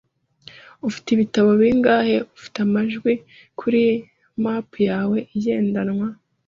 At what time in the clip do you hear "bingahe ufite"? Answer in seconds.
1.61-2.57